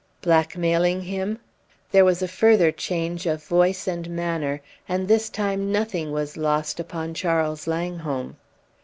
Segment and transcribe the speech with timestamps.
[0.23, 1.37] "Blackmailing him?"
[1.91, 6.79] There was a further change of voice and manner; and this time nothing was lost
[6.79, 8.37] upon Charles Langholm.